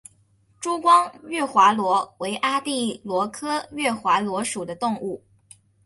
[0.59, 5.23] 珠光月华螺为阿地螺科月华螺属的动物。